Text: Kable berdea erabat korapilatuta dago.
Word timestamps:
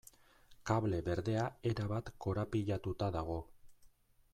Kable 0.69 1.01
berdea 1.09 1.45
erabat 1.73 2.11
korapilatuta 2.27 3.13
dago. 3.19 3.41